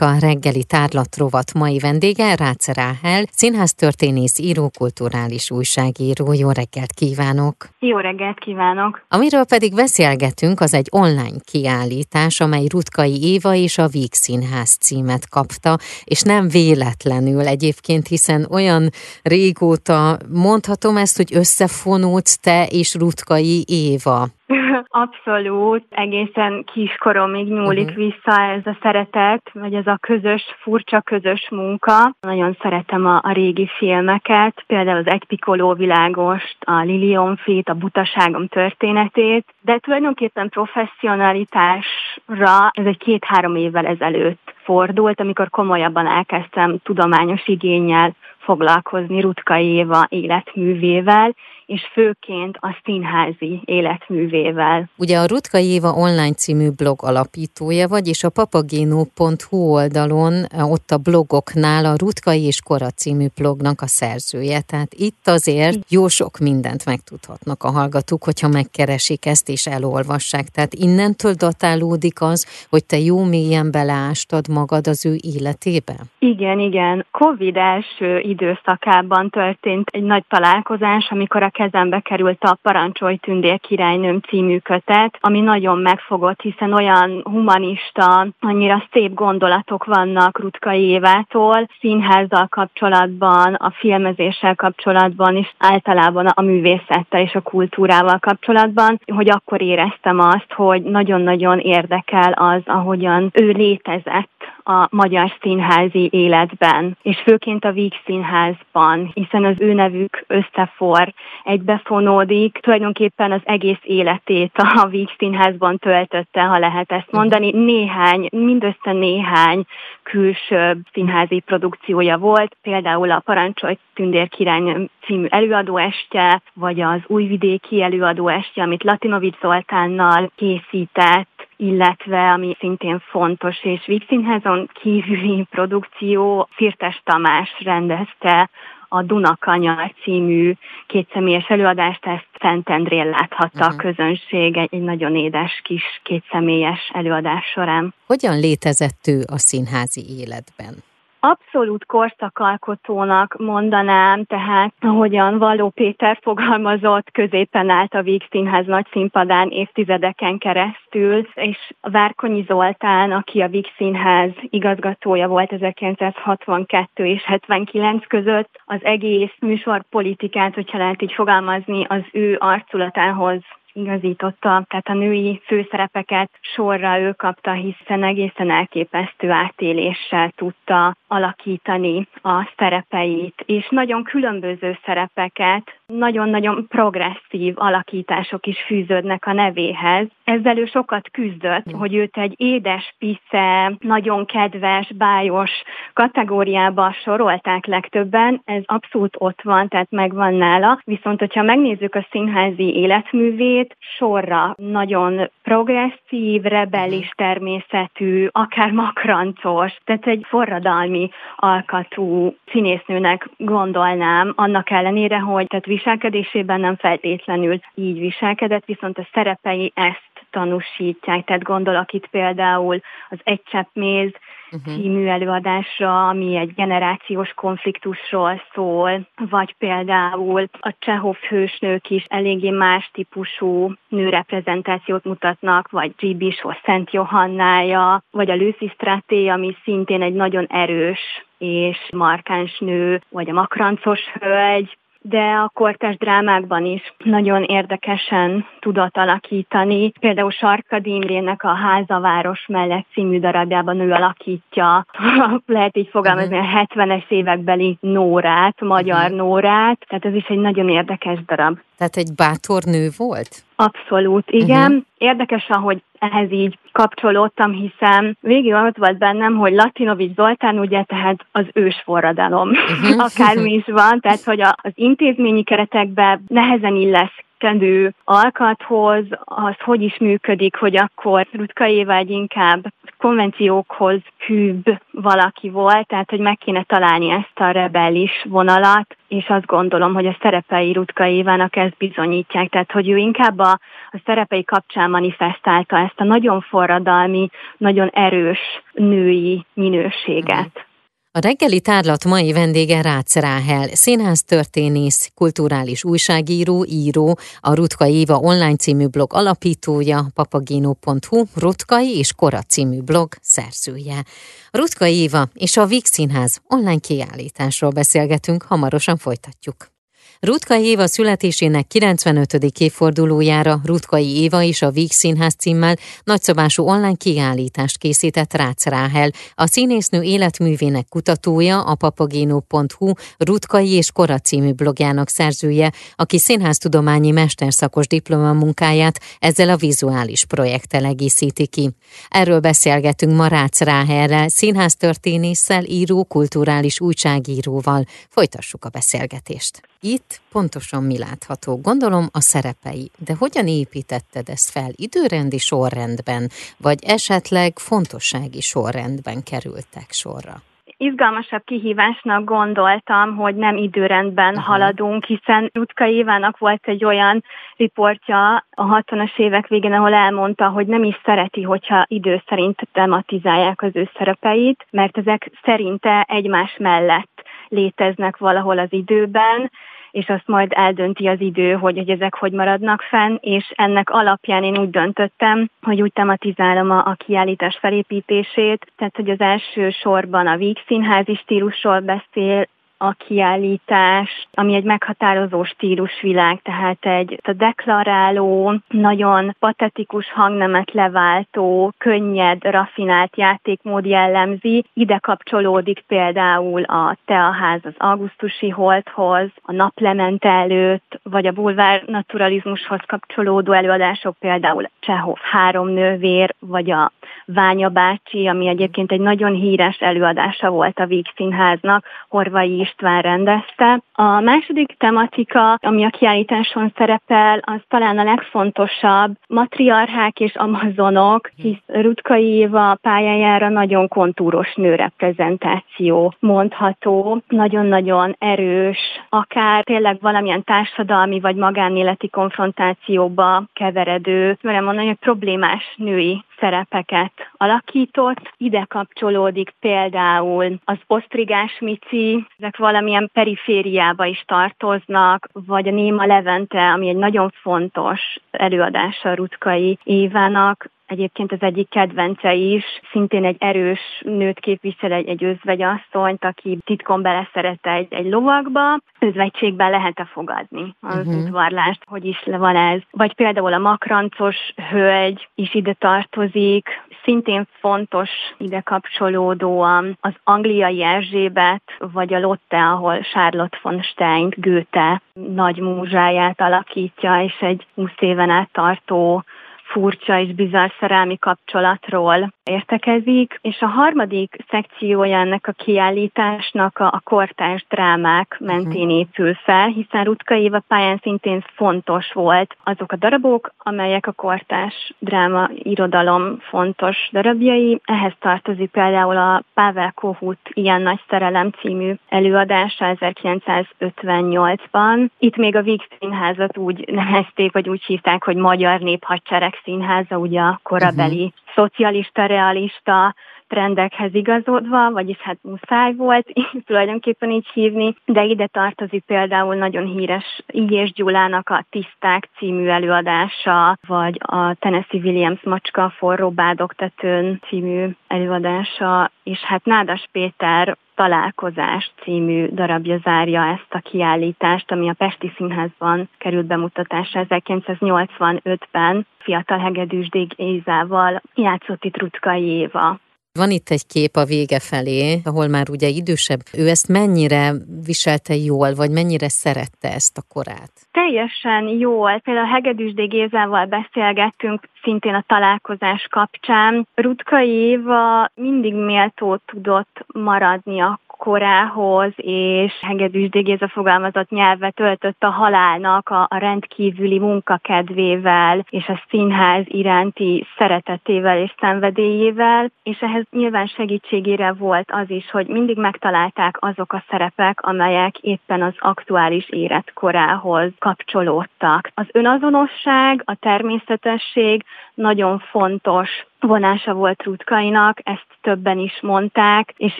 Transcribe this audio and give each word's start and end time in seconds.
a 0.00 0.18
reggeli 0.18 0.64
tárlatrovat 0.64 1.54
mai 1.54 1.78
vendége 1.78 2.34
Rácz 2.34 2.66
Ráhel, 2.66 3.24
színháztörténész, 3.32 4.38
író, 4.38 4.70
kulturális 4.78 5.50
újságíró. 5.50 6.32
Jó 6.32 6.50
reggelt 6.50 6.92
kívánok! 6.92 7.68
Jó 7.78 7.96
reggelt 7.96 8.38
kívánok! 8.38 9.04
Amiről 9.08 9.44
pedig 9.44 9.74
beszélgetünk, 9.74 10.60
az 10.60 10.74
egy 10.74 10.86
online 10.90 11.38
kiállítás, 11.44 12.40
amely 12.40 12.66
Rutkai 12.68 13.22
Éva 13.22 13.54
és 13.54 13.78
a 13.78 13.86
Víg 13.88 14.14
Színház 14.14 14.76
címet 14.80 15.28
kapta, 15.28 15.78
és 16.04 16.20
nem 16.20 16.48
véletlenül 16.48 17.46
egyébként, 17.46 18.06
hiszen 18.06 18.46
olyan 18.50 18.90
régóta 19.22 20.18
mondhatom 20.28 20.96
ezt, 20.96 21.16
hogy 21.16 21.34
összefonódsz 21.34 22.38
te 22.38 22.66
és 22.66 22.94
Rutkai 22.94 23.64
Éva. 23.66 24.28
Abszolút, 24.88 25.84
egészen 25.90 26.64
kiskoromig 26.64 27.48
nyúlik 27.48 27.88
uh-huh. 27.88 28.04
vissza 28.04 28.42
ez 28.42 28.66
a 28.66 28.76
szeretet, 28.82 29.50
vagy 29.52 29.74
ez 29.74 29.86
a 29.86 29.98
közös, 30.00 30.42
furcsa 30.62 31.00
közös 31.00 31.48
munka. 31.50 32.14
Nagyon 32.20 32.56
szeretem 32.60 33.06
a, 33.06 33.20
a 33.22 33.32
régi 33.32 33.68
filmeket, 33.78 34.64
például 34.66 34.98
az 34.98 35.06
Egy 35.06 35.24
Pikoló 35.24 35.72
világost, 35.72 36.56
a 36.60 36.82
Lilionfét, 36.82 37.68
a 37.68 37.74
Butaságom 37.74 38.46
történetét, 38.46 39.54
de 39.60 39.78
tulajdonképpen 39.78 40.48
professzionalitásra 40.48 42.70
ez 42.70 42.84
egy 42.84 42.98
két-három 42.98 43.56
évvel 43.56 43.86
ezelőtt 43.86 44.54
fordult, 44.62 45.20
amikor 45.20 45.50
komolyabban 45.50 46.06
elkezdtem 46.06 46.78
tudományos 46.82 47.46
igényel 47.46 48.14
foglalkozni 48.48 49.20
Rutka 49.20 49.58
Éva 49.58 50.06
életművével, 50.08 51.34
és 51.66 51.80
főként 51.92 52.56
a 52.60 52.76
színházi 52.84 53.60
életművével. 53.64 54.90
Ugye 54.96 55.18
a 55.18 55.26
Rutka 55.26 55.58
Éva 55.58 55.88
online 55.88 56.32
című 56.32 56.68
blog 56.70 56.98
alapítója 57.02 57.88
vagy, 57.88 58.08
és 58.08 58.24
a 58.24 58.30
papagéno.hu 58.30 59.56
oldalon, 59.56 60.34
ott 60.60 60.90
a 60.90 60.98
blogoknál 60.98 61.84
a 61.84 61.94
Rutkai 61.98 62.44
és 62.44 62.60
Kora 62.62 62.90
című 62.90 63.26
blognak 63.36 63.80
a 63.80 63.86
szerzője. 63.86 64.60
Tehát 64.60 64.94
itt 64.94 65.24
azért 65.24 65.78
jó 65.90 66.08
sok 66.08 66.38
mindent 66.38 66.84
megtudhatnak 66.84 67.62
a 67.62 67.70
hallgatók, 67.70 68.24
hogyha 68.24 68.48
megkeresik 68.48 69.26
ezt 69.26 69.48
és 69.48 69.66
elolvassák. 69.66 70.46
Tehát 70.48 70.74
innentől 70.74 71.32
datálódik 71.32 72.22
az, 72.22 72.66
hogy 72.70 72.84
te 72.86 72.98
jó 72.98 73.24
mélyen 73.24 73.70
beleástad 73.70 74.48
magad 74.48 74.86
az 74.86 75.06
ő 75.06 75.14
életébe? 75.34 75.96
Igen, 76.18 76.58
igen. 76.60 77.06
Covid 77.10 77.56
első 77.56 78.18
időszakában 78.40 79.30
történt 79.30 79.88
egy 79.92 80.02
nagy 80.02 80.24
találkozás, 80.28 81.08
amikor 81.10 81.42
a 81.42 81.50
kezembe 81.50 82.00
került 82.00 82.44
a 82.44 82.58
Parancsolj 82.62 83.16
Tündér 83.16 83.60
királynőm 83.60 84.20
című 84.20 84.58
kötet, 84.58 85.18
ami 85.20 85.40
nagyon 85.40 85.78
megfogott, 85.78 86.40
hiszen 86.40 86.72
olyan 86.72 87.20
humanista, 87.24 88.26
annyira 88.40 88.86
szép 88.92 89.14
gondolatok 89.14 89.84
vannak 89.84 90.38
Rutkai 90.38 90.82
Évától, 90.82 91.68
színházzal 91.80 92.46
kapcsolatban, 92.46 93.54
a 93.54 93.70
filmezéssel 93.70 94.54
kapcsolatban, 94.54 95.36
és 95.36 95.52
általában 95.58 96.26
a 96.26 96.42
művészettel 96.42 97.20
és 97.20 97.34
a 97.34 97.40
kultúrával 97.40 98.18
kapcsolatban, 98.18 99.00
hogy 99.14 99.30
akkor 99.30 99.62
éreztem 99.62 100.18
azt, 100.18 100.52
hogy 100.52 100.82
nagyon-nagyon 100.82 101.58
érdekel 101.58 102.32
az, 102.32 102.62
ahogyan 102.64 103.30
ő 103.32 103.50
létezett 103.50 104.56
a 104.68 104.88
magyar 104.90 105.32
színházi 105.40 106.08
életben, 106.12 106.96
és 107.02 107.20
főként 107.24 107.64
a 107.64 107.72
Víg 107.72 107.92
Színházban, 108.04 109.10
hiszen 109.14 109.44
az 109.44 109.54
ő 109.58 109.72
nevük 109.72 110.24
összefor, 110.26 111.12
egybefonódik, 111.44 112.58
tulajdonképpen 112.62 113.32
az 113.32 113.40
egész 113.44 113.80
életét 113.82 114.52
a 114.54 114.86
Víg 114.90 115.08
Színházban 115.18 115.78
töltötte, 115.78 116.40
ha 116.40 116.58
lehet 116.58 116.92
ezt 116.92 117.10
mondani. 117.10 117.50
Néhány, 117.50 118.28
mindössze 118.30 118.92
néhány 118.92 119.64
külső 120.02 120.80
színházi 120.92 121.40
produkciója 121.40 122.18
volt, 122.18 122.56
például 122.62 123.10
a 123.10 123.22
Parancsolj 123.24 123.78
Tündér 123.94 124.28
király 124.28 124.88
című 125.04 125.26
előadóestje, 125.28 126.42
vagy 126.54 126.80
az 126.80 127.00
Újvidéki 127.06 127.82
előadóestje, 127.82 128.62
amit 128.62 128.84
Latinovic 128.84 129.40
Zoltánnal 129.40 130.30
készített, 130.36 131.37
illetve 131.56 132.32
ami 132.32 132.56
szintén 132.58 133.02
fontos, 133.10 133.64
és 133.64 133.86
Vígszínházon 133.86 134.70
kívüli 134.72 135.46
produkció, 135.50 136.48
Firtes 136.50 137.00
Tamás 137.04 137.50
rendezte 137.58 138.50
a 138.88 139.02
Dunakanyar 139.02 139.94
című 140.02 140.52
kétszemélyes 140.86 141.48
előadást, 141.48 142.06
ezt 142.06 142.26
Szentendrén 142.40 143.06
láthatta 143.06 143.66
uh-huh. 143.66 143.74
a 143.74 143.76
közönség 143.76 144.56
egy, 144.56 144.68
egy 144.72 144.82
nagyon 144.82 145.16
édes 145.16 145.60
kis 145.64 146.00
kétszemélyes 146.02 146.90
előadás 146.92 147.44
során. 147.44 147.94
Hogyan 148.06 148.38
létezett 148.38 149.06
ő 149.06 149.20
a 149.26 149.38
színházi 149.38 150.04
életben? 150.18 150.87
Abszolút 151.20 151.86
korszakalkotónak 151.86 153.36
mondanám, 153.38 154.24
tehát 154.24 154.72
ahogyan 154.80 155.38
Való 155.38 155.68
Péter 155.68 156.18
fogalmazott, 156.22 157.10
középen 157.10 157.70
állt 157.70 157.94
a 157.94 158.02
Víg 158.02 158.26
Színház 158.30 158.66
nagy 158.66 158.86
színpadán 158.90 159.48
évtizedeken 159.48 160.38
keresztül, 160.38 161.28
és 161.34 161.72
Várkonyi 161.80 162.44
Zoltán, 162.48 163.12
aki 163.12 163.40
a 163.40 163.48
Víg 163.48 163.66
Színház 163.76 164.30
igazgatója 164.40 165.28
volt 165.28 165.52
1962 165.52 167.06
és 167.06 167.24
79 167.24 168.06
között, 168.06 168.60
az 168.64 168.80
egész 168.82 169.34
műsorpolitikát, 169.40 170.54
hogyha 170.54 170.78
lehet 170.78 171.02
így 171.02 171.12
fogalmazni, 171.12 171.84
az 171.88 172.02
ő 172.12 172.36
arculatához 172.40 173.40
igazította, 173.78 174.64
tehát 174.68 174.88
a 174.88 174.92
női 174.92 175.40
főszerepeket 175.44 176.30
sorra 176.40 176.98
ő 176.98 177.12
kapta, 177.12 177.52
hiszen 177.52 178.02
egészen 178.04 178.50
elképesztő 178.50 179.30
átéléssel 179.30 180.32
tudta 180.36 180.96
alakítani 181.08 182.08
a 182.22 182.52
szerepeit, 182.56 183.42
és 183.46 183.68
nagyon 183.70 184.02
különböző 184.02 184.78
szerepeket, 184.84 185.78
nagyon-nagyon 185.86 186.66
progresszív 186.68 187.54
alakítások 187.56 188.46
is 188.46 188.62
fűződnek 188.66 189.26
a 189.26 189.32
nevéhez. 189.32 190.06
Ezzel 190.24 190.58
ő 190.58 190.64
sokat 190.64 191.10
küzdött, 191.10 191.70
hogy 191.70 191.94
őt 191.94 192.16
egy 192.16 192.34
édes, 192.36 192.94
pisze, 192.98 193.76
nagyon 193.78 194.26
kedves, 194.26 194.92
bájos 194.94 195.50
kategóriába 195.92 196.92
sorolták 196.92 197.66
legtöbben, 197.66 198.42
ez 198.44 198.62
abszolút 198.66 199.16
ott 199.18 199.42
van, 199.42 199.68
tehát 199.68 199.90
megvan 199.90 200.34
nála, 200.34 200.80
viszont 200.84 201.18
hogyha 201.18 201.42
megnézzük 201.42 201.94
a 201.94 202.06
színházi 202.10 202.74
életművét, 202.74 203.67
sorra 203.78 204.54
nagyon 204.56 205.30
progresszív, 205.42 206.42
rebelis 206.42 207.10
természetű, 207.16 208.28
akár 208.30 208.70
makrancos, 208.70 209.76
tehát 209.84 210.06
egy 210.06 210.24
forradalmi 210.28 211.10
alkatú 211.36 212.36
színésznőnek 212.50 213.28
gondolnám, 213.36 214.32
annak 214.36 214.70
ellenére, 214.70 215.18
hogy 215.18 215.46
tehát 215.46 215.66
viselkedésében 215.66 216.60
nem 216.60 216.76
feltétlenül 216.76 217.58
így 217.74 217.98
viselkedett, 217.98 218.64
viszont 218.64 218.98
a 218.98 219.08
szerepei 219.12 219.72
ezt 219.74 220.08
tanúsítják. 220.30 221.24
Tehát 221.24 221.42
gondolok 221.42 221.92
itt 221.92 222.06
például 222.06 222.80
az 223.08 223.18
Egy 223.22 223.42
csepp 223.42 223.68
méz 223.72 224.10
uh-huh. 224.52 224.74
című 224.74 225.06
előadásra, 225.06 226.08
ami 226.08 226.36
egy 226.36 226.54
generációs 226.54 227.32
konfliktusról 227.34 228.42
szól, 228.54 229.06
vagy 229.30 229.54
például 229.58 230.48
a 230.60 230.74
Csehov 230.78 231.16
hősnők 231.28 231.90
is 231.90 232.04
eléggé 232.08 232.50
más 232.50 232.90
típusú 232.92 233.72
nőreprezentációt 233.88 235.04
mutatnak, 235.04 235.70
vagy 235.70 235.92
G.B. 235.96 236.34
Szent 236.64 236.92
Johannája, 236.92 238.02
vagy 238.10 238.30
a 238.30 238.36
Lucy 238.36 238.68
Straté, 238.68 239.28
ami 239.28 239.56
szintén 239.64 240.02
egy 240.02 240.14
nagyon 240.14 240.46
erős 240.46 241.26
és 241.38 241.78
markáns 241.92 242.58
nő, 242.58 243.00
vagy 243.08 243.30
a 243.30 243.32
makrancos 243.32 244.00
hölgy, 244.20 244.76
de 245.08 245.40
a 245.44 245.50
kortás 245.54 245.96
drámákban 245.96 246.64
is 246.64 246.94
nagyon 247.04 247.42
érdekesen 247.42 248.46
tudott 248.60 248.96
alakítani. 248.96 249.92
Például 250.00 250.30
Sarka 250.30 250.80
Imrének 250.82 251.42
a 251.44 251.54
Házaváros 251.54 252.46
mellett 252.46 252.86
című 252.92 253.20
darabjában 253.20 253.80
ő 253.80 253.92
alakítja, 253.92 254.86
lehet 255.46 255.76
így 255.76 255.88
fogalmazni, 255.88 256.38
a 256.38 256.66
70-es 256.66 257.08
évekbeli 257.08 257.78
Nórát, 257.80 258.60
magyar 258.60 259.02
uh-huh. 259.02 259.16
Nórát, 259.16 259.84
tehát 259.88 260.04
ez 260.04 260.14
is 260.14 260.26
egy 260.26 260.38
nagyon 260.38 260.68
érdekes 260.68 261.24
darab. 261.24 261.58
Tehát 261.78 261.96
egy 261.96 262.14
bátor 262.16 262.62
nő 262.62 262.88
volt? 262.96 263.42
Abszolút, 263.56 264.30
igen. 264.30 264.70
Uh-huh. 264.70 264.84
Érdekes, 264.98 265.46
ahogy 265.48 265.82
ehhez 265.98 266.30
így 266.30 266.58
kapcsolódtam, 266.72 267.52
hiszen 267.52 268.16
végig 268.20 268.52
ott 268.52 268.76
volt 268.76 268.98
bennem, 268.98 269.36
hogy 269.36 269.52
Latinovics 269.52 270.14
Zoltán 270.14 270.58
ugye 270.58 270.82
tehát 270.82 271.26
az 271.32 271.44
ős 271.52 271.82
forradalom, 271.84 272.48
uh-huh. 272.48 273.04
akármi 273.08 273.52
is 273.52 273.64
van, 273.66 274.00
tehát 274.00 274.22
hogy 274.22 274.40
az 274.40 274.72
intézményi 274.74 275.42
keretekbe 275.42 276.20
nehezen 276.26 276.74
illesz 276.74 277.24
kedő 277.38 277.94
alkathoz, 278.04 279.04
az 279.24 279.54
hogy 279.58 279.82
is 279.82 279.98
működik, 279.98 280.56
hogy 280.56 280.76
akkor 280.76 281.26
Rutka 281.32 281.66
Éva 281.66 281.94
egy 281.94 282.10
inkább 282.10 282.64
konvenciókhoz 282.98 284.00
hűbb 284.26 284.64
valaki 284.90 285.50
volt, 285.50 285.86
tehát 285.86 286.10
hogy 286.10 286.20
meg 286.20 286.38
kéne 286.38 286.62
találni 286.62 287.10
ezt 287.10 287.40
a 287.40 287.50
rebellis 287.50 288.24
vonalat, 288.28 288.96
és 289.08 289.28
azt 289.28 289.46
gondolom, 289.46 289.94
hogy 289.94 290.06
a 290.06 290.16
szerepei 290.20 290.72
Rutka 290.72 291.06
Évának 291.06 291.56
ezt 291.56 291.76
bizonyítják, 291.78 292.48
tehát 292.48 292.72
hogy 292.72 292.88
ő 292.88 292.96
inkább 292.96 293.38
a, 293.38 293.58
a 293.90 294.00
szerepei 294.04 294.44
kapcsán 294.44 294.90
manifestálta 294.90 295.78
ezt 295.78 296.00
a 296.00 296.04
nagyon 296.04 296.40
forradalmi, 296.40 297.28
nagyon 297.56 297.88
erős 297.88 298.62
női 298.72 299.44
minőséget. 299.54 300.67
A 301.12 301.18
reggeli 301.20 301.60
tárlat 301.60 302.04
mai 302.04 302.32
vendége 302.32 302.82
Rácz 302.82 303.14
Ráhel, 303.14 303.74
színház 303.74 304.22
történész, 304.22 305.10
kulturális 305.14 305.84
újságíró, 305.84 306.64
író, 306.64 307.18
a 307.40 307.54
Rutka 307.54 307.86
Éva 307.86 308.16
online 308.16 308.56
című 308.56 308.86
blog 308.86 309.14
alapítója, 309.14 310.10
papagino.hu, 310.14 311.24
Rutkai 311.34 311.98
és 311.98 312.12
Kora 312.12 312.42
című 312.42 312.80
blog 312.80 313.14
szerzője. 313.20 314.04
Rutka 314.50 314.86
Éva 314.86 315.28
és 315.34 315.56
a 315.56 315.66
Víg 315.66 315.86
Színház 315.86 316.40
online 316.48 316.78
kiállításról 316.78 317.70
beszélgetünk, 317.70 318.42
hamarosan 318.42 318.96
folytatjuk. 318.96 319.77
Rutkai 320.20 320.64
Éva 320.64 320.86
születésének 320.86 321.66
95. 321.66 322.32
évfordulójára 322.58 323.60
Rutkai 323.64 324.16
Éva 324.16 324.42
és 324.42 324.62
a 324.62 324.70
Víg 324.70 324.92
Színház 324.92 325.34
címmel 325.34 325.76
nagyszabású 326.04 326.64
online 326.64 326.94
kiállítást 326.94 327.78
készített 327.78 328.34
Rácz 328.34 328.64
Ráhel, 328.64 329.10
a 329.34 329.46
színésznő 329.46 330.02
életművének 330.02 330.86
kutatója, 330.88 331.60
a 331.60 331.74
papagino.hu 331.74 332.92
Rutkai 333.18 333.70
és 333.70 333.92
Kora 333.92 334.18
című 334.18 334.52
blogjának 334.52 335.08
szerzője, 335.08 335.72
aki 335.96 336.18
színháztudományi 336.18 337.10
mesterszakos 337.10 337.86
diplomamunkáját 337.86 339.00
ezzel 339.18 339.48
a 339.48 339.56
vizuális 339.56 340.24
projekttel 340.24 340.84
egészíti 340.84 341.46
ki. 341.46 341.70
Erről 342.08 342.40
beszélgetünk 342.40 343.16
ma 343.16 343.26
Rácz 343.26 343.60
Ráhelrel, 343.60 344.28
színháztörténésszel, 344.28 345.64
író, 345.64 346.04
kulturális 346.04 346.80
újságíróval. 346.80 347.84
Folytassuk 348.08 348.64
a 348.64 348.68
beszélgetést. 348.68 349.60
Itt 349.80 350.07
pontosan 350.32 350.82
mi 350.82 350.98
látható? 350.98 351.60
Gondolom 351.60 352.08
a 352.12 352.20
szerepei, 352.20 352.90
de 352.98 353.14
hogyan 353.18 353.46
építetted 353.46 354.28
ezt 354.28 354.50
fel? 354.50 354.70
Időrendi 354.76 355.38
sorrendben, 355.38 356.30
vagy 356.56 356.78
esetleg 356.84 357.58
fontossági 357.58 358.40
sorrendben 358.40 359.22
kerültek 359.22 359.88
sorra? 359.90 360.42
izgalmasabb 360.78 361.42
kihívásnak 361.44 362.24
gondoltam, 362.24 363.16
hogy 363.16 363.34
nem 363.34 363.56
időrendben 363.56 364.28
uh-huh. 364.28 364.44
haladunk, 364.44 365.04
hiszen 365.04 365.50
Rutka 365.52 365.86
Évának 365.86 366.38
volt 366.38 366.66
egy 366.66 366.84
olyan 366.84 367.24
riportja 367.56 368.44
a 368.50 368.64
60-as 368.64 369.18
évek 369.18 369.46
végén, 369.46 369.72
ahol 369.72 369.94
elmondta, 369.94 370.48
hogy 370.48 370.66
nem 370.66 370.84
is 370.84 371.00
szereti, 371.04 371.42
hogyha 371.42 371.84
idő 371.88 372.22
szerint 372.28 372.60
tematizálják 372.72 373.62
az 373.62 373.70
ő 373.76 373.90
szerepeit, 373.96 374.66
mert 374.70 374.98
ezek 374.98 375.30
szerinte 375.44 376.06
egymás 376.08 376.56
mellett 376.58 377.22
léteznek 377.48 378.16
valahol 378.16 378.58
az 378.58 378.72
időben, 378.72 379.50
és 379.90 380.08
azt 380.08 380.26
majd 380.26 380.52
eldönti 380.54 381.06
az 381.06 381.20
idő, 381.20 381.52
hogy, 381.52 381.76
hogy 381.76 381.90
ezek 381.90 382.14
hogy 382.14 382.32
maradnak 382.32 382.82
fenn, 382.82 383.16
és 383.20 383.52
ennek 383.54 383.90
alapján 383.90 384.44
én 384.44 384.58
úgy 384.58 384.70
döntöttem, 384.70 385.48
hogy 385.62 385.82
úgy 385.82 385.92
tematizálom 385.92 386.70
a, 386.70 386.78
a 386.78 386.94
kiállítás 386.94 387.58
felépítését, 387.60 388.72
tehát 388.76 388.96
hogy 388.96 389.10
az 389.10 389.20
első 389.20 389.70
sorban 389.70 390.26
a 390.26 390.36
Víg 390.36 390.56
színházi 390.66 391.14
stílusról 391.14 391.80
beszél, 391.80 392.48
a 392.78 392.92
kiállítás, 392.92 394.28
ami 394.32 394.54
egy 394.54 394.64
meghatározó 394.64 395.44
stílusvilág, 395.44 396.42
tehát 396.42 396.86
egy 396.86 397.20
a 397.22 397.32
deklaráló, 397.32 398.54
nagyon 398.68 399.36
patetikus 399.38 400.12
hangnemet 400.12 400.72
leváltó, 400.72 401.72
könnyed, 401.78 402.44
rafinált 402.44 403.16
játékmód 403.16 403.84
jellemzi. 403.84 404.64
Ide 404.72 404.98
kapcsolódik 404.98 405.84
például 405.86 406.62
a 406.62 406.96
Teaház 407.04 407.60
az 407.64 407.74
augusztusi 407.76 408.48
holthoz, 408.48 409.30
a 409.42 409.52
naplement 409.52 410.24
előtt, 410.24 411.00
vagy 411.02 411.26
a 411.26 411.32
bulvár 411.32 411.82
naturalizmushoz 411.86 412.80
kapcsolódó 412.86 413.52
előadások, 413.52 414.16
például 414.18 414.70
Csehov 414.80 415.18
három 415.22 415.68
nővér, 415.68 416.34
vagy 416.38 416.70
a 416.70 416.92
Ványa 417.24 417.68
bácsi, 417.68 418.26
ami 418.26 418.48
egyébként 418.48 418.92
egy 418.92 419.00
nagyon 419.00 419.32
híres 419.32 419.76
előadása 419.80 420.50
volt 420.50 420.78
a 420.78 420.86
Víg 420.86 421.06
Színháznak, 421.14 421.84
Horvai 422.08 422.67
István 422.68 423.02
rendezte. 423.02 423.82
A 423.92 424.20
második 424.20 424.76
tematika, 424.78 425.52
ami 425.52 425.84
a 425.84 425.90
kiállításon 425.90 426.72
szerepel, 426.76 427.40
az 427.42 427.60
talán 427.68 427.98
a 427.98 428.04
legfontosabb, 428.04 429.16
matriarchák 429.28 430.20
és 430.20 430.34
amazonok, 430.34 431.30
hisz 431.36 431.62
Rutkai 431.66 432.26
Éva 432.26 432.78
pályájára 432.82 433.48
nagyon 433.48 433.88
kontúros 433.88 434.54
nőreprezentáció 434.54 436.14
mondható, 436.18 437.22
nagyon-nagyon 437.28 438.16
erős, 438.18 438.78
akár 439.08 439.64
tényleg 439.64 439.98
valamilyen 440.00 440.44
társadalmi 440.44 441.20
vagy 441.20 441.36
magánéleti 441.36 442.08
konfrontációba 442.08 443.44
keveredő, 443.52 444.38
mert 444.40 444.64
mondani, 444.64 444.86
hogy 444.86 444.96
problémás 444.96 445.74
női 445.76 446.24
szerepeket 446.40 447.12
alakított. 447.32 448.32
Ide 448.36 448.64
kapcsolódik 448.68 449.54
például 449.60 450.58
az 450.64 450.78
osztrigás 450.86 451.58
mici, 451.60 452.26
ezek 452.38 452.56
valamilyen 452.56 453.10
perifériába 453.12 454.04
is 454.04 454.22
tartoznak, 454.26 455.28
vagy 455.32 455.68
a 455.68 455.72
Néma 455.72 456.06
Levente, 456.06 456.70
ami 456.70 456.88
egy 456.88 456.96
nagyon 456.96 457.32
fontos 457.42 458.00
előadása 458.30 459.14
Rutkai 459.14 459.78
Évának, 459.84 460.70
Egyébként 460.88 461.32
az 461.32 461.38
egyik 461.40 461.68
kedvence 461.68 462.34
is, 462.34 462.64
szintén 462.90 463.24
egy 463.24 463.36
erős 463.38 463.80
nőt 464.04 464.40
képvisel, 464.40 464.92
egy, 464.92 465.08
egy 465.08 465.24
özvegyasszonyt, 465.24 466.24
aki 466.24 466.58
titkon 466.64 467.02
beleszerette 467.02 467.70
egy, 467.72 467.86
egy 467.90 468.06
lovagba. 468.06 468.78
Özvegységben 468.98 469.70
lehet-e 469.70 470.04
fogadni 470.04 470.74
az 470.80 471.06
uh-huh. 471.06 471.22
udvarlást, 471.22 471.82
hogy 471.86 472.04
is 472.04 472.22
van 472.24 472.56
ez. 472.56 472.80
Vagy 472.90 473.14
például 473.14 473.52
a 473.52 473.58
makrancos 473.58 474.36
hölgy 474.70 475.28
is 475.34 475.54
ide 475.54 475.72
tartozik, 475.72 476.68
szintén 477.04 477.46
fontos 477.60 478.10
ide 478.38 478.60
kapcsolódóan 478.60 479.98
az 480.00 480.12
angliai 480.24 480.82
Erzsébet, 480.82 481.62
vagy 481.78 482.14
a 482.14 482.20
Lotte, 482.20 482.62
ahol 482.62 482.98
Charlotte 482.98 483.58
von 483.62 483.82
Stein 483.82 484.34
Goethe 484.36 485.02
nagy 485.12 485.60
múzsáját 485.60 486.40
alakítja, 486.40 487.22
és 487.22 487.36
egy 487.40 487.66
20 487.74 487.90
éven 487.98 488.30
át 488.30 488.48
tartó 488.52 489.24
furcsa 489.72 490.18
és 490.18 490.34
bizarr 490.34 490.70
szerelmi 490.80 491.18
kapcsolatról 491.18 492.32
értekezik, 492.48 493.38
és 493.42 493.60
a 493.60 493.66
harmadik 493.66 494.36
szekciója 494.50 495.18
ennek 495.18 495.46
a 495.46 495.52
kiállításnak 495.52 496.78
a, 496.78 496.84
a 496.84 497.00
kortárs 497.04 497.64
drámák 497.68 498.36
mentén 498.40 498.86
mhm. 498.86 498.96
épül 498.96 499.34
fel, 499.34 499.66
hiszen 499.66 500.04
Rutka 500.04 500.34
Éva 500.34 500.62
pályán 500.68 500.98
szintén 501.02 501.44
fontos 501.54 502.12
volt 502.12 502.56
azok 502.64 502.92
a 502.92 502.96
darabok, 502.96 503.54
amelyek 503.58 504.06
a 504.06 504.12
kortárs 504.12 504.92
dráma 504.98 505.48
irodalom 505.54 506.38
fontos 506.38 507.08
darabjai. 507.12 507.80
Ehhez 507.84 508.12
tartozik 508.20 508.70
például 508.70 509.16
a 509.16 509.42
Pavel 509.54 509.92
Kohut 509.94 510.38
Ilyen 510.52 510.82
nagy 510.82 511.00
szerelem 511.08 511.50
című 511.50 511.94
előadása 512.08 512.96
1958-ban. 513.00 515.08
Itt 515.18 515.36
még 515.36 515.56
a 515.56 515.62
Víg 515.62 515.80
Színházat 515.98 516.56
úgy 516.56 516.88
nevezték, 516.92 517.52
vagy 517.52 517.68
úgy 517.68 517.84
hívták, 517.84 518.24
hogy 518.24 518.36
Magyar 518.36 518.80
Néphadsereg 518.80 519.54
Színháza, 519.64 520.18
ugye 520.18 520.40
a 520.40 520.60
korabeli 520.62 521.24
uh-huh. 521.24 521.54
szocialista, 521.54 522.26
realista 522.38 523.14
trendekhez 523.48 524.14
igazodva, 524.14 524.90
vagyis 524.90 525.18
hát 525.18 525.38
muszáj 525.42 525.94
volt 525.94 526.32
tulajdonképpen 526.66 527.30
így 527.30 527.48
hívni, 527.52 527.96
de 528.04 528.24
ide 528.24 528.46
tartozik 528.46 529.04
például 529.04 529.54
nagyon 529.54 529.86
híres 529.86 530.42
Igyés 530.46 530.92
Gyulának 530.92 531.48
a 531.48 531.64
Tiszták 531.70 532.28
című 532.36 532.66
előadása, 532.66 533.78
vagy 533.86 534.18
a 534.20 534.54
Tennessee 534.54 535.00
Williams 535.00 535.42
Macska 535.42 535.92
forró 535.96 536.30
bádogtetőn 536.30 537.40
című 537.48 537.88
előadása, 538.08 539.10
és 539.22 539.38
hát 539.38 539.64
Nádas 539.64 540.08
Péter 540.12 540.76
Találkozás 540.98 541.90
című 542.02 542.48
darabja 542.52 542.98
zárja 542.98 543.44
ezt 543.44 543.74
a 543.74 543.78
kiállítást, 543.78 544.70
ami 544.70 544.88
a 544.88 544.92
Pesti 544.92 545.32
Színházban 545.36 546.08
került 546.18 546.46
bemutatásra 546.46 547.26
1985-ben. 547.28 549.06
Fiatal 549.18 549.58
Hegedűs 549.58 550.08
Dég 550.08 550.32
Ézával 550.36 551.22
játszott 551.34 551.84
itt 551.84 551.96
Rutkai 551.96 552.44
Éva. 552.44 552.98
Van 553.38 553.50
itt 553.50 553.68
egy 553.68 553.86
kép 553.86 554.16
a 554.16 554.24
vége 554.24 554.60
felé, 554.60 555.20
ahol 555.24 555.48
már 555.48 555.66
ugye 555.70 555.88
idősebb. 555.88 556.40
Ő 556.58 556.68
ezt 556.68 556.88
mennyire 556.88 557.52
viselte 557.86 558.34
jól, 558.34 558.74
vagy 558.74 558.90
mennyire 558.90 559.28
szerette 559.28 559.88
ezt 559.92 560.18
a 560.18 560.26
korát? 560.34 560.72
Teljesen 560.92 561.64
jól. 561.68 562.20
Például 562.24 562.46
a 562.46 562.52
Hegedűsdé 562.54 563.04
Gézával 563.04 563.66
beszélgettünk 563.66 564.60
szintén 564.82 565.14
a 565.14 565.24
találkozás 565.26 566.06
kapcsán. 566.10 566.86
Rutkai 566.94 567.48
Éva 567.48 568.30
mindig 568.34 568.74
méltó 568.74 569.38
tudott 569.46 570.04
maradni 570.06 570.80
a 570.80 571.00
korához, 571.18 572.12
és 572.16 572.72
Hegedűs 572.80 573.28
Géza 573.28 573.68
fogalmazott 573.68 574.30
nyelvet 574.30 574.80
öltött 574.80 575.22
a 575.22 575.30
halálnak 575.30 576.08
a, 576.08 576.26
a 576.30 576.38
rendkívüli 576.38 577.18
munkakedvével, 577.18 578.64
és 578.70 578.88
a 578.88 579.02
színház 579.08 579.64
iránti 579.66 580.46
szeretetével 580.56 581.38
és 581.38 581.54
szenvedélyével, 581.60 582.70
és 582.82 583.00
ehhez 583.00 583.24
nyilván 583.30 583.66
segítségére 583.66 584.52
volt 584.52 584.90
az 584.92 585.10
is, 585.10 585.30
hogy 585.30 585.46
mindig 585.46 585.76
megtalálták 585.76 586.56
azok 586.60 586.92
a 586.92 587.04
szerepek, 587.10 587.60
amelyek 587.60 588.18
éppen 588.18 588.62
az 588.62 588.74
aktuális 588.78 589.48
életkorához 589.50 590.70
kapcsolódtak. 590.78 591.90
Az 591.94 592.06
önazonosság, 592.12 593.22
a 593.24 593.34
természetesség 593.34 594.64
nagyon 594.94 595.38
fontos 595.38 596.26
vonása 596.40 596.94
volt 596.94 597.22
Rutkainak, 597.22 597.98
ezt 598.02 598.26
többen 598.40 598.78
is 598.78 598.98
mondták, 599.00 599.74
és 599.76 599.98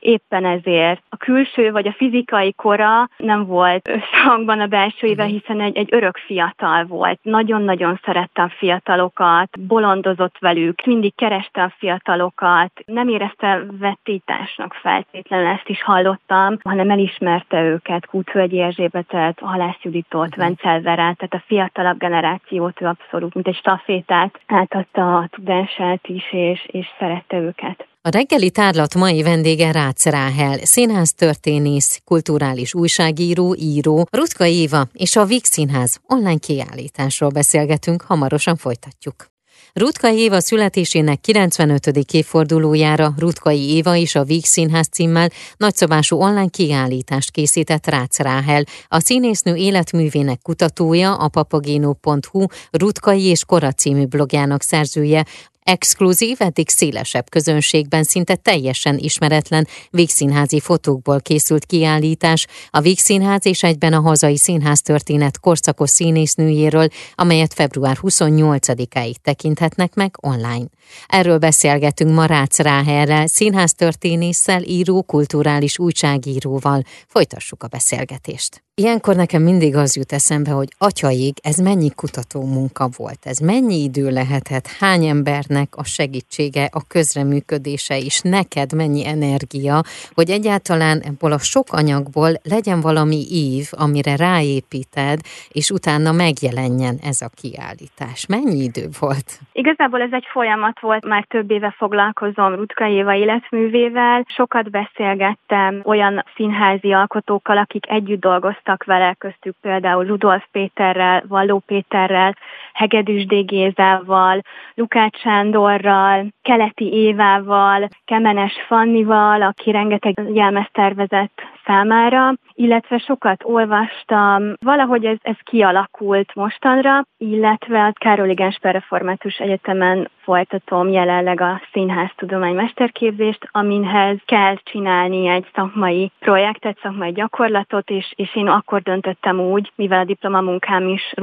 éppen 0.00 0.44
ezért 0.44 1.02
a 1.08 1.16
külső 1.16 1.70
vagy 1.70 1.86
a 1.86 1.92
fizikai 1.92 2.52
kora 2.52 3.08
nem 3.16 3.46
volt 3.46 3.88
összhangban 3.88 4.60
a 4.60 4.66
belsőivel, 4.66 5.26
mhm. 5.26 5.34
hiszen 5.34 5.60
egy, 5.60 5.76
egy 5.76 5.88
örök 5.90 6.16
fiatal 6.16 6.84
volt. 6.84 7.18
Nagyon-nagyon 7.22 8.00
szerette 8.04 8.42
a 8.42 8.52
fiatalokat, 8.58 9.60
bolondozott 9.60 10.36
velük, 10.38 10.84
mindig 10.84 11.14
kereste 11.14 11.62
a 11.62 11.72
fiatalokat, 11.78 12.70
nem 12.84 13.08
érezte 13.08 13.64
vettításnak 13.78 14.74
feltétlenül, 14.74 15.46
ezt 15.46 15.68
is 15.68 15.82
hallottam, 15.82 16.56
hanem 16.62 16.90
elismerte 16.90 17.62
őket, 17.62 18.06
Kútvölgyi 18.06 18.60
Erzsébetet, 18.60 19.38
Halász 19.40 19.78
Juditot, 19.82 20.36
mhm. 20.36 20.54
Verát, 20.62 21.16
tehát 21.16 21.34
a 21.34 21.42
fiatalabb 21.46 21.98
generációt 21.98 22.80
ő 22.80 22.86
abszolút, 22.86 23.34
mint 23.34 23.48
egy 23.48 23.56
stafétát 23.56 24.40
átadta 24.46 25.16
a 25.16 25.28
tudását 25.30 26.08
is, 26.08 26.25
és, 26.30 26.66
és 26.66 26.86
szerette 26.98 27.36
őket. 27.36 27.86
A 28.02 28.08
reggeli 28.08 28.50
tárlat 28.50 28.94
mai 28.94 29.22
vendége 29.22 29.72
Rácz 29.72 30.04
Ráhel, 30.04 30.58
színház 30.58 31.12
történész, 31.12 32.00
kulturális 32.04 32.74
újságíró, 32.74 33.54
író, 33.58 34.06
Rutka 34.10 34.46
Éva 34.46 34.86
és 34.92 35.16
a 35.16 35.24
Víg 35.24 35.44
Színház 35.44 36.00
online 36.06 36.38
kiállításról 36.38 37.30
beszélgetünk, 37.30 38.02
hamarosan 38.02 38.56
folytatjuk. 38.56 39.34
Rutka 39.78 40.12
Éva 40.12 40.40
születésének 40.40 41.20
95. 41.20 41.86
évfordulójára 42.12 43.14
Rutkai 43.18 43.70
Éva 43.74 43.96
és 43.96 44.14
a 44.14 44.24
Víg 44.24 44.44
Színház 44.44 44.88
címmel 44.88 45.28
nagyszabású 45.56 46.16
online 46.16 46.48
kiállítást 46.48 47.30
készített 47.30 47.86
Rácz 47.86 48.18
Ráhel, 48.18 48.62
a 48.88 49.00
színésznő 49.00 49.54
életművének 49.54 50.38
kutatója, 50.42 51.14
a 51.14 51.28
papagéno.hu 51.28 52.44
Rutkai 52.70 53.24
és 53.24 53.44
Kora 53.44 53.72
című 53.72 54.04
blogjának 54.06 54.62
szerzője, 54.62 55.24
Exkluzív, 55.66 56.36
eddig 56.38 56.68
szélesebb 56.68 57.30
közönségben 57.30 58.02
szinte 58.02 58.36
teljesen 58.36 58.98
ismeretlen 58.98 59.66
Vígszínházi 59.90 60.60
fotókból 60.60 61.20
készült 61.20 61.64
kiállítás 61.64 62.46
a 62.70 62.80
Vígszínház 62.80 63.46
és 63.46 63.62
egyben 63.62 63.92
a 63.92 64.00
hazai 64.00 64.36
színház 64.36 64.80
történet 64.80 65.40
korszakos 65.40 65.90
színésznőjéről, 65.90 66.88
amelyet 67.14 67.54
február 67.54 67.98
28-áig 68.02 69.14
tekinthetnek 69.22 69.94
meg 69.94 70.14
online. 70.20 70.66
Erről 71.06 71.38
beszélgetünk 71.38 72.14
Marács 72.14 72.56
Ráherrel, 72.56 73.26
színháztörténésszel, 73.26 74.62
író, 74.62 75.02
kulturális 75.02 75.78
újságíróval. 75.78 76.82
Folytassuk 77.06 77.62
a 77.62 77.66
beszélgetést. 77.68 78.65
Ilyenkor 78.82 79.16
nekem 79.16 79.42
mindig 79.42 79.76
az 79.76 79.96
jut 79.96 80.12
eszembe, 80.12 80.50
hogy 80.50 80.68
atyaig 80.78 81.34
ez 81.42 81.56
mennyi 81.56 81.90
kutató 81.90 82.40
munka 82.56 82.86
volt, 82.96 83.22
ez 83.24 83.38
mennyi 83.38 83.82
idő 83.82 84.10
lehetett, 84.10 84.66
hány 84.80 85.04
embernek 85.04 85.68
a 85.76 85.84
segítsége, 85.84 86.64
a 86.72 86.86
közreműködése 86.88 87.96
is, 87.96 88.20
neked 88.20 88.72
mennyi 88.74 89.06
energia, 89.06 89.76
hogy 90.14 90.30
egyáltalán 90.30 90.98
ebből 91.10 91.32
a 91.32 91.38
sok 91.38 91.66
anyagból 91.70 92.30
legyen 92.54 92.80
valami 92.80 93.20
ív, 93.30 93.64
amire 93.70 94.16
ráépíted, 94.16 95.18
és 95.58 95.70
utána 95.70 96.12
megjelenjen 96.12 96.96
ez 97.10 97.20
a 97.20 97.34
kiállítás. 97.40 98.26
Mennyi 98.26 98.58
idő 98.70 98.86
volt? 99.00 99.28
Igazából 99.52 100.00
ez 100.00 100.12
egy 100.12 100.26
folyamat 100.32 100.80
volt, 100.80 101.04
már 101.04 101.24
több 101.28 101.50
éve 101.50 101.74
foglalkozom 101.78 102.54
Rutka 102.54 102.86
Éva 102.86 103.14
életművével, 103.14 104.24
sokat 104.28 104.70
beszélgettem 104.70 105.80
olyan 105.84 106.24
színházi 106.34 106.92
alkotókkal, 106.92 107.58
akik 107.58 107.88
együtt 107.88 108.20
dolgoztak 108.20 108.64
dolgoztak 108.66 108.84
vele, 108.84 109.14
köztük 109.18 109.56
például 109.60 110.04
Rudolf 110.04 110.44
Péterrel, 110.52 111.22
Valló 111.28 111.62
Péterrel, 111.66 112.36
Hegedűs 112.72 113.26
Dégézával, 113.26 114.42
Lukács 114.74 115.18
Sándorral, 115.18 116.26
Keleti 116.42 116.92
Évával, 116.92 117.88
Kemenes 118.04 118.54
Fannival, 118.66 119.42
aki 119.42 119.70
rengeteg 119.70 120.14
jelmezt 120.32 120.72
tervezett 120.72 121.42
számára, 121.66 122.34
illetve 122.52 122.98
sokat 122.98 123.42
olvastam, 123.44 124.52
valahogy 124.60 125.04
ez, 125.04 125.16
ez 125.22 125.36
kialakult 125.42 126.34
mostanra, 126.34 127.04
illetve 127.18 127.84
a 127.84 127.92
Károly 127.92 128.34
Gensper 128.34 128.72
Református 128.72 129.38
Egyetemen 129.38 130.10
folytatom 130.22 130.88
jelenleg 130.88 131.40
a 131.40 131.60
színház 131.72 132.10
tudomány 132.16 132.54
mesterképzést, 132.54 133.48
aminhez 133.50 134.16
kell 134.24 134.56
csinálni 134.62 135.26
egy 135.26 135.46
szakmai 135.54 136.10
projektet, 136.18 136.78
szakmai 136.82 137.12
gyakorlatot, 137.12 137.90
és, 137.90 138.12
és 138.16 138.36
én 138.36 138.48
akkor 138.48 138.82
döntöttem 138.82 139.40
úgy, 139.40 139.72
mivel 139.74 140.00
a 140.00 140.04
diplomamunkám 140.04 140.88
is 140.88 141.14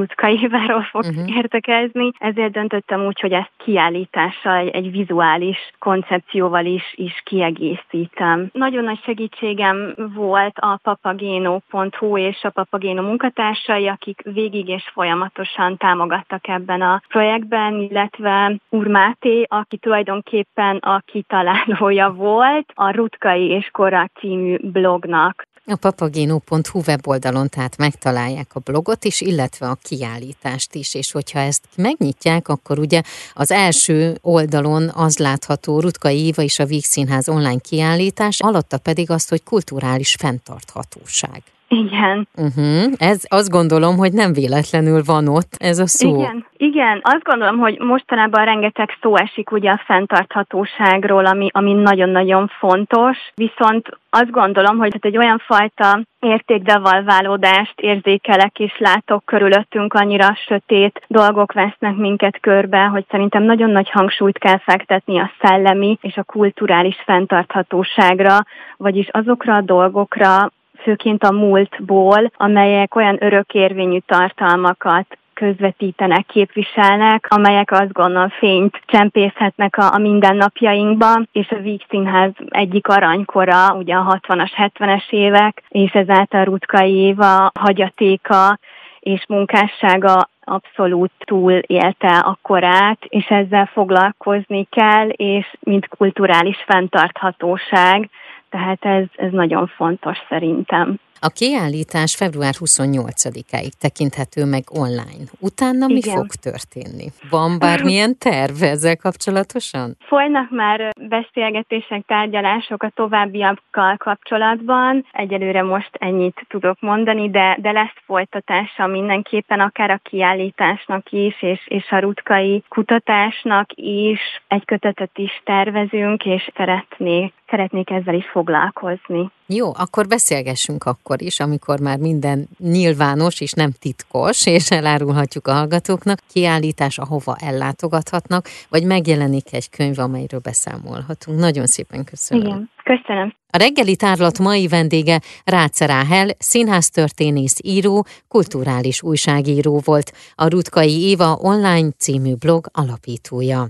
Éváról 0.44 0.82
fog 0.82 1.04
uh-huh. 1.04 1.36
értekezni, 1.36 2.12
ezért 2.18 2.52
döntöttem 2.52 3.06
úgy, 3.06 3.20
hogy 3.20 3.32
ezt 3.32 3.52
kiállítással, 3.58 4.56
egy, 4.56 4.70
egy 4.70 4.92
vizuális 4.92 5.58
koncepcióval 5.80 6.66
is, 6.66 6.94
is 6.96 7.22
kiegészítem. 7.26 8.50
Nagyon 8.54 8.84
nagy 8.84 9.00
segítségem 9.04 9.94
volt 10.16 10.33
a 10.56 10.80
papageno.hu 10.84 12.18
és 12.18 12.44
a 12.44 12.50
papageno 12.50 13.02
munkatársai, 13.02 13.88
akik 13.88 14.22
végig 14.22 14.68
és 14.68 14.90
folyamatosan 14.94 15.78
támogattak 15.78 16.48
ebben 16.48 16.82
a 16.82 17.02
projektben, 17.08 17.80
illetve 17.80 18.56
Úr 18.70 18.88
Máté, 18.88 19.46
aki 19.50 19.78
tulajdonképpen 19.78 20.78
a 20.78 21.00
kitalálója 21.06 22.10
volt 22.10 22.72
a 22.74 22.92
Rutkai 22.92 23.50
és 23.50 23.70
Kora 23.72 24.10
című 24.20 24.58
blognak. 24.62 25.48
A 25.66 25.76
papagino.hu 25.76 26.82
weboldalon 26.88 27.50
tehát 27.50 27.78
megtalálják 27.78 28.56
a 28.56 28.60
blogot 28.60 29.06
is, 29.06 29.22
illetve 29.22 29.70
a 29.70 29.78
kiállítást 29.82 30.76
is, 30.76 30.94
és 30.94 31.12
hogyha 31.12 31.40
ezt 31.40 31.64
megnyitják, 31.76 32.48
akkor 32.48 32.80
ugye 32.80 33.02
az 33.34 33.52
első 33.52 34.18
oldalon 34.22 34.90
az 34.90 35.18
látható 35.18 35.80
Rutka 35.80 36.10
Éva 36.10 36.42
és 36.42 36.60
a 36.60 36.66
Víg 36.66 36.84
Színház 36.84 37.30
online 37.30 37.60
kiállítás, 37.60 38.40
alatta 38.40 38.78
pedig 38.78 39.10
azt, 39.10 39.30
hogy 39.30 39.44
kulturális 39.44 40.16
fenntarthatóság. 40.20 41.53
Igen. 41.74 42.28
Uh-huh. 42.36 42.94
Ez 42.98 43.24
azt 43.28 43.50
gondolom, 43.50 43.98
hogy 43.98 44.14
nem 44.14 44.34
véletlenül 44.34 45.02
van 45.06 45.28
ott 45.28 45.52
ez 45.58 45.80
a 45.80 45.88
szó. 45.88 46.16
Igen, 46.16 46.46
igen. 46.58 47.00
Azt 47.04 47.24
gondolom, 47.24 47.58
hogy 47.58 47.80
mostanában 47.80 48.46
rengeteg 48.46 48.90
szó 49.02 49.16
esik 49.16 49.52
ugye 49.52 49.72
a 49.72 49.82
fenntarthatóságról, 49.86 51.26
ami, 51.26 51.48
ami 51.52 51.74
nagyon-nagyon 51.74 52.52
fontos, 52.60 53.18
viszont 53.36 53.90
azt 54.10 54.32
gondolom, 54.32 54.78
hogy 54.78 54.96
egy 55.00 55.18
olyan 55.18 55.42
fajta 55.46 56.02
értékdevalválódást 56.20 57.80
érzékelek 57.80 58.60
és 58.60 58.76
látok 58.78 59.26
körülöttünk, 59.26 59.94
annyira 59.94 60.38
sötét 60.48 61.02
dolgok 61.08 61.54
vesznek 61.54 61.96
minket 61.96 62.40
körbe, 62.40 62.84
hogy 62.84 63.06
szerintem 63.10 63.44
nagyon 63.44 63.70
nagy 63.70 63.90
hangsúlyt 63.90 64.38
kell 64.38 64.60
fektetni 64.60 65.20
a 65.20 65.32
szellemi 65.42 65.98
és 66.02 66.18
a 66.18 66.24
kulturális 66.24 67.02
fenntarthatóságra, 67.06 68.46
vagyis 68.78 69.08
azokra 69.12 69.56
a 69.56 69.62
dolgokra, 69.62 70.52
főként 70.84 71.24
a 71.24 71.32
múltból, 71.32 72.32
amelyek 72.36 72.96
olyan 72.96 73.18
örökérvényű 73.20 73.98
tartalmakat 74.06 75.18
közvetítenek, 75.34 76.26
képviselnek, 76.26 77.28
amelyek 77.30 77.72
azt 77.72 77.92
gondolom 77.92 78.30
fényt 78.30 78.82
csempészhetnek 78.86 79.78
a, 79.78 79.94
a 79.94 79.98
mindennapjainkba, 79.98 81.22
és 81.32 81.50
a 81.50 81.62
Víg 81.62 81.82
Színház 81.90 82.32
egyik 82.50 82.88
aranykora, 82.88 83.74
ugye 83.74 83.96
a 83.96 84.20
60-as, 84.28 84.52
70-es 84.58 85.10
évek, 85.10 85.64
és 85.68 85.92
ezáltal 85.92 86.44
Rutkai 86.44 86.94
Éva 86.94 87.52
hagyatéka 87.60 88.58
és 89.00 89.26
munkássága 89.28 90.30
abszolút 90.44 91.12
túl 91.26 91.52
élte 91.54 92.18
a 92.18 92.38
korát, 92.42 92.98
és 93.08 93.26
ezzel 93.26 93.66
foglalkozni 93.66 94.68
kell, 94.70 95.08
és 95.08 95.56
mint 95.60 95.88
kulturális 95.88 96.64
fenntarthatóság, 96.66 98.10
tehát 98.54 98.86
ez, 98.86 99.06
ez 99.16 99.32
nagyon 99.32 99.68
fontos 99.68 100.18
szerintem. 100.30 101.00
A 101.20 101.30
kiállítás 101.30 102.16
február 102.16 102.54
28-áig 102.60 103.74
tekinthető 103.80 104.46
meg 104.46 104.64
online. 104.84 105.26
Utána 105.40 105.88
mi 105.88 106.02
Igen. 106.04 106.16
fog 106.16 106.28
történni? 106.48 107.08
Van 107.30 107.60
bármilyen 107.60 108.18
terv 108.28 108.64
ezzel 108.64 108.98
kapcsolatosan? 108.98 109.96
Folynak 110.00 110.50
már 110.50 110.90
beszélgetések, 111.02 112.06
tárgyalások 112.06 112.84
a 112.84 112.92
továbbiakkal 112.96 113.98
kapcsolatban. 113.98 115.06
Egyelőre 115.12 115.62
most 115.62 115.92
ennyit 115.94 116.46
tudok 116.48 116.78
mondani, 116.80 117.30
de, 117.30 117.58
de 117.62 117.72
lesz 117.72 117.98
folytatása 118.06 118.88
mindenképpen 118.88 119.60
akár 119.60 119.90
a 119.92 120.00
kiállításnak 120.04 121.12
is, 121.12 121.42
és, 121.42 121.60
és 121.68 121.92
a 121.92 122.00
rutkai 122.00 122.64
kutatásnak 122.70 123.70
is. 123.76 124.20
Egy 124.48 124.66
kötetet 124.66 125.18
is 125.18 125.42
tervezünk, 125.44 126.26
és 126.26 126.50
szeretnék 126.56 127.34
szeretnék 127.54 127.90
ezzel 127.90 128.14
is 128.14 128.30
foglalkozni. 128.32 129.32
Jó, 129.48 129.68
akkor 129.76 130.08
beszélgessünk 130.08 130.84
akkor 130.84 131.22
is, 131.22 131.40
amikor 131.40 131.80
már 131.80 131.98
minden 131.98 132.48
nyilvános 132.58 133.42
és 133.42 133.52
nem 133.52 133.72
titkos, 133.80 134.48
és 134.48 134.72
elárulhatjuk 134.72 135.48
a 135.48 135.54
hallgatóknak, 135.54 136.18
kiállítás, 136.34 136.98
ahova 136.98 137.36
ellátogathatnak, 137.40 138.46
vagy 138.70 138.86
megjelenik 138.86 139.54
egy 139.54 139.70
könyv, 139.70 140.00
amelyről 140.00 140.40
beszámolhatunk. 140.40 141.40
Nagyon 141.40 141.66
szépen 141.66 142.04
köszönöm. 142.04 142.46
Igen, 142.46 142.70
köszönöm. 142.84 143.34
A 143.50 143.58
reggeli 143.58 143.96
tárlat 143.96 144.40
mai 144.40 144.68
vendége 144.68 145.20
Rácz 145.46 145.80
Ráhel, 145.80 146.28
színháztörténész 146.38 147.60
író, 147.64 148.06
kulturális 148.28 149.04
újságíró 149.04 149.82
volt, 149.86 150.12
a 150.36 150.48
Rutkai 150.50 151.02
Éva 151.10 151.38
online 151.42 151.90
című 151.98 152.34
blog 152.36 152.66
alapítója. 152.72 153.68